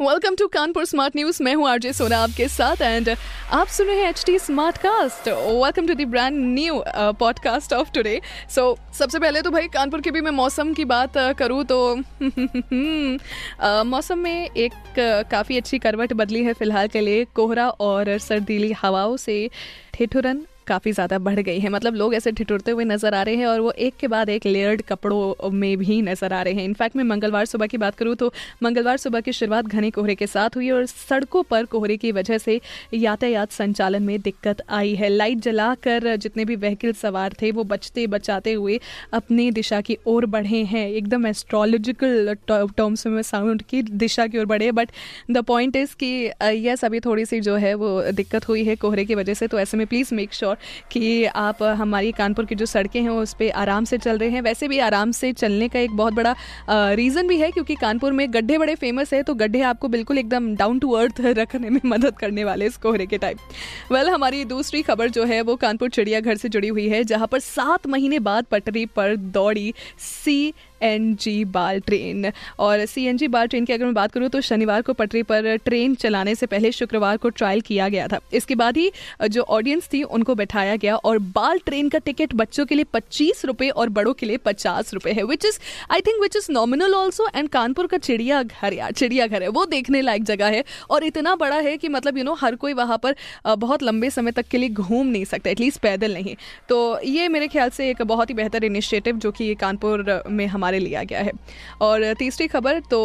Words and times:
welcome 0.00 0.34
to 0.34 0.46
Kanpur 0.46 0.84
smart 0.84 1.16
news 1.16 1.42
मैं 1.42 1.54
हूँ 1.54 1.68
RJ 1.68 1.92
सोना 1.92 2.18
आपके 2.18 2.48
साथ 2.48 2.82
एंड 2.82 3.08
आप 3.52 3.66
सुन 3.66 3.86
रहे 3.86 3.96
हैं 3.96 4.08
H 4.08 4.22
T 4.26 4.38
smart 4.38 4.78
cast 4.78 5.28
welcome 5.28 5.86
to 5.86 5.94
the 5.94 6.00
brand 6.00 6.36
new 6.54 6.82
podcast 7.20 7.72
of 7.72 7.92
today 7.92 8.20
so 8.54 8.78
सबसे 8.98 9.18
पहले 9.18 9.42
तो 9.42 9.50
भाई 9.50 9.68
कानपुर 9.68 10.00
के 10.00 10.10
भी 10.10 10.20
मैं 10.20 10.30
मौसम 10.30 10.72
की 10.74 10.84
बात 10.84 11.18
uh, 11.18 11.34
करूँ 11.38 11.64
तो 11.64 11.78
uh, 12.22 13.86
मौसम 13.86 14.18
में 14.18 14.50
एक 14.50 14.72
uh, 14.72 15.30
काफ़ी 15.30 15.56
अच्छी 15.56 15.78
करवट 15.78 16.12
बदली 16.12 16.44
है 16.44 16.52
फ़िलहाल 16.52 16.88
के 16.88 17.00
लिए। 17.00 17.24
कोहरा 17.24 17.68
और 17.68 18.18
सर्दीली 18.18 18.72
हवाओं 18.72 19.16
से 19.16 19.50
ठिठुरन 19.94 20.46
काफ़ी 20.66 20.92
ज़्यादा 20.92 21.18
बढ़ 21.20 21.40
गई 21.40 21.58
है। 21.58 21.68
मतलब 21.70 21.94
लोग 21.94 22.14
ऐसे 22.14 22.32
ठिठुरते 22.32 22.70
हुए 22.70 22.84
नज़र 22.84 23.14
आ 23.14 23.22
रहे 23.22 23.36
हैं 23.36 23.46
और 23.46 23.60
वो 23.60 23.70
एक 23.80 23.96
के 23.96 24.08
बाद 24.08 24.28
एक 24.28 24.46
लेयर्ड 24.46 24.82
कपड़ों 24.84 25.50
में 25.52 25.76
भी 25.78 26.00
नज़र 26.02 26.32
आ 26.32 26.42
रहे 26.42 26.54
हैं। 26.54 26.64
इनफैक्ट 26.64 26.96
मैं 26.96 27.04
मंगलवार 27.06 27.44
सुबह 27.46 27.66
की 27.66 27.78
बात 27.78 27.94
करूँ 27.96 28.14
तो 28.16 28.32
मंगलवार 28.62 28.96
सुबह 28.98 29.20
की 29.20 29.32
शुरुआत 29.34 29.66
घने 29.66 29.90
कोहरे 29.90 30.14
के 30.14 30.26
साथ 30.26 30.56
हुई 30.56 30.70
और 30.70 30.86
सड़कों 30.86 31.42
पर 31.44 31.64
कोहरे 31.66 31.96
की 31.96 32.12
वजह 32.12 32.38
से 32.38 32.60
यातायात 32.94 33.52
संचालन 33.52 34.02
में 34.02 34.20
दिक्कत 34.20 34.62
आई 34.70 34.94
है। 34.94 35.08
लाइट 35.08 35.38
जलाकर 35.40 36.14
जितने 36.16 36.44
भी 36.44 36.56
व्हीकल 36.56 36.92
सवार 36.94 37.34
थे, 37.42 37.50
वो 37.50 37.64
बचते 37.66 38.06
बचाते 38.08 38.52
हुए 38.52 38.78
अपनी 39.14 39.50
दिशा 39.52 39.80
की 39.80 39.96
ओर 40.06 40.26
बढ़े 40.28 40.62
हैं। 40.64 40.88
एकदम 40.88 41.26
एस्ट्रोलॉजिकल 41.26 42.34
टर्म्स 42.48 43.06
में 43.06 43.22
साउंड 43.24 43.62
की 43.62 43.82
दिशा 43.84 44.26
की 44.26 44.38
ओर 44.38 44.46
बढ़े 44.46 44.70
बट 44.72 44.90
द 45.30 45.42
पॉइंट 45.46 45.76
इज़ 45.76 45.94
कि 45.96 46.30
यस 46.66 46.84
अभी 46.84 47.00
थोड़ी 47.00 47.24
सी 47.26 47.40
जो 47.40 47.56
है 47.56 47.74
वो 47.76 47.90
दिक्कत 48.12 48.48
हुई 48.48 48.64
है 48.64 48.76
कोहरे 48.76 49.04
की 49.04 49.14
वजह 49.14 49.34
से 49.34 49.46
तो 49.46 49.58
ऐसे 49.58 49.76
में 49.76 49.86
प्लीज़ 49.86 50.14
मेक 50.14 50.34
श्योर 50.34 50.55
कि 50.92 51.24
आप 51.26 51.62
हमारी 51.62 52.12
कानपुर 52.14 52.44
की 52.44 52.54
जो 52.54 52.66
सड़कें 52.66 53.00
हैं, 53.02 53.08
उस 53.10 53.34
पर 53.34 53.50
आराम 53.56 53.84
से 53.84 53.98
चल 53.98 54.18
रहे 54.18 54.28
हैं। 54.30 54.40
वैसे 54.42 54.68
भी 54.68 54.78
आराम 54.80 55.10
से 55.12 55.32
चलने 55.34 55.68
का 55.68 55.78
एक 55.80 55.90
बहुत 55.92 56.12
बड़ा 56.12 56.34
रीज़न 56.70 57.28
भी 57.28 57.38
है, 57.38 57.50
क्योंकि 57.50 57.74
कानपुर 57.76 58.12
में 58.12 58.26
गड्ढे 58.34 58.58
बड़े 58.58 58.74
फ़ेमस 58.76 59.12
है 59.14 59.22
तो 59.22 59.34
गड्ढे 59.36 59.60
आपको 59.64 59.88
बिल्कुल 59.88 60.18
एकदम 60.18 60.54
डाउन 60.56 60.78
टू 60.78 60.90
अर्थ 60.92 61.20
रखने 61.20 61.70
में 61.70 61.80
मदद 61.86 62.16
करने 62.16 62.44
वाले 62.44 62.66
इस 62.66 62.76
कोहरे 62.76 63.06
के 63.06 63.18
टाइप 63.18 63.92
वेल 63.92 64.08
हमारी 64.10 64.44
दूसरी 64.46 64.82
खबर 64.82 65.10
जो 65.10 65.24
है, 65.24 65.40
वो 65.42 65.56
कानपुर 65.56 65.90
चिड़ियाघर 65.90 66.36
से 66.36 66.48
जुड़ी 66.48 66.68
हुई 66.68 66.88
है, 66.88 67.02
जहाँ 67.04 67.26
पर 67.26 67.40
सात 67.40 67.86
महीने 67.86 68.18
बाद 68.20 68.44
पटरी 68.44 68.86
पर 68.86 69.16
दौड़ी 69.16 69.72
सी 69.98 70.52
एन 70.82 71.14
जी 71.16 71.44
बाल 71.46 71.80
ट्रेन 71.80 72.30
और 72.58 72.84
सी 72.86 73.04
एन 73.06 73.16
जी 73.16 73.28
बाल 73.28 73.46
ट्रेन 73.46 73.64
की 73.64 73.72
अगर 73.72 73.84
मैं 73.84 73.94
बात 73.94 74.12
करूँ 74.12 74.28
तो 74.28 74.40
शनिवार 74.40 74.82
को 74.82 74.92
पटरी 74.94 75.22
पर 75.24 75.56
ट्रेन 75.56 75.94
चलाने 75.96 76.34
से 76.34 76.46
पहले 76.46 76.72
शुक्रवार 76.72 77.16
को 77.16 77.28
ट्रायल 77.30 77.60
किया 77.60 77.88
गया 77.88 78.06
था। 78.08 78.20
इसके 78.34 78.54
बाद 78.54 78.76
ही 78.76 78.90
जो 79.28 79.42
ऑडियंस 79.42 79.88
थी, 79.92 80.02
उनको 80.02 80.34
बैठाया 80.34 80.76
गया 80.76 80.96
और 80.96 81.18
बाल 81.18 81.58
ट्रेन 81.66 81.88
का 81.88 81.98
टिकट 81.98 82.34
बच्चों 82.34 82.66
के 82.66 82.74
लिए 82.74 82.84
पच्चीस 82.92 83.44
रुपये 83.44 83.68
और 83.70 83.88
बड़ों 83.90 84.12
के 84.14 84.26
लिए 84.26 84.36
पचास 84.44 84.92
रुपये 84.94 85.12
है 85.12 85.22
which 85.24 85.44
is 85.44 85.58
I 85.90 86.00
think 86.00 86.20
which 86.22 86.36
is 86.36 86.50
nominal 86.52 86.94
also 86.94 87.28
and 87.34 87.48
Kanpur 87.48 87.86
का 87.86 87.98
चिड़िया 87.98 88.42
घर 88.42 88.72
यार 88.72 88.92
चिड़िया 88.92 89.26
घर 89.26 89.42
है, 89.42 89.48
वो 89.48 89.64
देखने 89.66 90.00
लायक 90.02 90.24
जगह 90.24 90.46
है। 90.48 90.64
और 90.90 91.04
इतना 91.04 91.34
बड़ा 91.36 91.56
है 91.58 91.76
कि 91.76 91.88
मतलब 91.88 92.18
यू 92.18 92.24
नो 92.24 92.34
हर 92.34 92.54
कोई 92.56 92.72
वहाँ 92.74 92.98
पर 92.98 93.14
बहुत 93.48 93.82
लंबे 93.82 94.10
समय 94.10 94.32
तक 94.32 94.46
के 94.50 94.58
लिए 94.58 94.68
घूम 94.68 95.06
नहीं 95.06 95.24
सकता 95.24 95.50
एटलीस्ट 95.50 95.80
पैदल 95.80 96.14
नहीं। 96.14 96.34
तो 96.68 97.00
ये 97.04 97.28
मेरे 97.28 97.48
ख्याल 97.48 97.70
से 97.70 97.88
एक 97.90 98.02
बहुत 98.04 98.30
ही 98.30 98.34
बेहतर 98.34 98.64
इनिशिएटिव 98.64 99.16
जो 99.16 99.30
कि 99.32 99.54
कानपुर 99.56 100.22
में 100.30 100.46
हमारे 100.46 100.65
हमारे 100.66 100.78
लिया 100.78 101.02
गया 101.04 101.20
है। 101.20 101.32
और 101.80 102.12
तीसरी 102.18 102.46
खबर 102.48 102.80
तो 102.90 103.00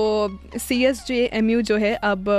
C 0.57 0.83
S 0.85 1.03
J 1.07 1.19
M 1.33 1.49
U 1.49 1.61
जो 1.61 1.77
है, 1.77 1.93
अब 1.95 2.29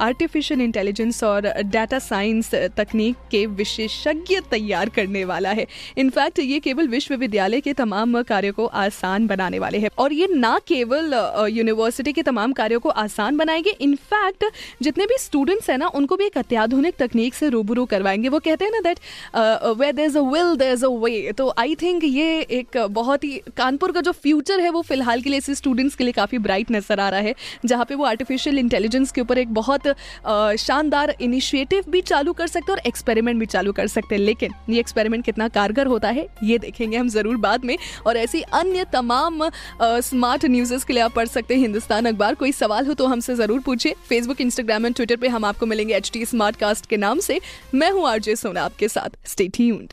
आर्टिफिशियल 0.00 0.60
इंटेलिजेंस 0.60 1.22
और 1.24 1.46
डाटा 1.64 1.98
साइंस 2.00 2.54
तकनीक 2.76 3.16
के 3.30 3.44
विशेषज्ञ 3.54 4.40
तैयार 4.50 4.88
करने 4.88 5.24
वाला 5.24 5.50
है। 5.50 5.66
इनफैक्ट 5.98 6.38
ये 6.40 6.58
केवल 6.60 6.88
विश्वविद्यालय 6.88 7.60
के 7.60 7.72
तमाम 7.74 8.22
कार्यों 8.24 8.52
को 8.52 8.66
आसान 8.82 9.26
बनाने 9.26 9.58
वाले 9.58 9.78
हैं। 9.78 9.90
और 9.98 10.12
ये 10.12 10.26
ना 10.28 10.58
केवल 10.66 11.14
यूनिवर्सिटी 11.50 12.12
के 12.12 12.22
तमाम 12.22 12.52
कार्यों 12.52 12.80
को 12.80 12.88
आसान 13.02 13.36
बनाएँगे 13.36 13.70
इनफैक्ट 13.80 14.44
जितने 14.82 15.06
भी 15.06 15.18
स्टूडेंट्स 15.20 15.70
हैं 15.70 15.78
ना, 15.78 15.86
उनको 15.88 16.16
भी 16.16 16.26
एक 16.26 16.38
अत्याधुनिक 16.38 16.96
तकनीक 16.98 17.34
से 17.34 17.48
रूबरू 17.50 17.84
करवाएँगे। 17.86 18.28
वो 18.28 18.38
कहते 18.40 18.64
हैं 18.64 18.72
ना 18.72 18.80
that 18.82 18.98
way 19.78 19.92
there 19.92 20.16
a 20.16 20.20
will 20.32 20.54
there 20.56 20.84
a 20.84 20.88
way 21.04 21.32
तो 21.32 21.52
आई 21.58 21.74
थिंक 21.82 22.04
ये 22.04 22.40
एक 22.52 22.78
बहुत 22.92 23.24
ही, 23.24 23.40
कानपुर 23.56 23.92
का 23.92 24.00
जो 24.00 24.12
फ्यूचर 24.14 24.60
है 24.60 24.70
वो 24.72 24.82
फ़िलहाल 24.82 25.22
के 25.22 25.30
लिए 25.30 25.38
ऐसे 25.38 25.54
स्टूडेंट्स 25.54 25.94
के 25.94 26.04
लिए 26.04 26.12
काफ़ी 26.12 26.38
ब्राइट 26.40 26.70
नज़र 26.72 27.00
आ 27.00 27.08
रहा 27.08 27.20
है, 27.20 27.34
जहाँ 27.64 27.84
पे 27.84 27.94
वो 27.94 28.04
आर्टिफिशियल 28.04 28.58
इंटेलिजेंस 28.58 29.12
के 29.12 29.20
ऊपर 29.20 29.38
एक 29.38 29.52
बहुत 29.54 29.86
शानदार 30.58 31.14
इनिशिएटिव 31.20 31.84
भी 31.90 32.00
चालू 32.02 32.32
कर 32.32 32.46
सकते 32.46 32.72
हैं 32.72 32.78
और 32.78 32.86
एक्सपेरिमेंट 32.86 33.38
भी 33.40 33.46
चालू 33.46 33.72
कर 33.72 33.86
सकते 33.88 34.14
हैं। 34.14 34.22
लेकिन 34.22 34.52
ये 34.70 34.80
एक्सपेरिमेंट 34.80 35.24
कितना 35.24 35.48
कारगर 35.50 35.86
होता 35.86 36.08
है, 36.10 36.26
ये 36.42 36.58
देखेंगे 36.58 36.96
हम 36.96 37.08
ज़रूर 37.10 37.36
बाद 37.38 37.64
में। 37.64 37.76
और 38.06 38.16
ऐसी 38.16 38.42
अन्य 38.42 38.84
तमाम 38.92 39.48
स्मार्ट 39.82 40.44
न्यूज़ 40.46 40.86
के 40.86 40.92
लिए 40.92 41.02
आप 41.02 41.14
पढ़ 41.14 41.28
सकते 41.28 41.54
हैं 41.54 41.60
हिंदुस्तान 41.62 42.06
अखबार। 42.06 42.34
कोई 42.34 42.52
सवाल 42.52 42.86
हो 42.86 42.94
तो 42.94 43.06
हमसे 43.06 43.34
ज़रूर 43.34 43.60
पूछे 43.62 43.94
फेसबुक 44.08 44.40
इंस्टाग्राम 44.40 44.86
एंड 44.86 44.94
ट्विटर 44.94 45.16
पर 45.16 45.28
हम 45.28 45.44
आपको 45.44 45.66
मिलेंगे 45.66 45.94
एच 45.94 46.10
टी 46.12 46.24
के 46.64 46.96
नाम 46.96 47.18
से। 47.20 47.40
मैं 47.74 47.90
हूँ 47.90 48.08
आरजे 48.08 48.36
सोना 48.36 48.62
आपके 48.62 48.88
साथ। 48.88 49.26
Stay 49.26 49.48
tuned 49.48 49.92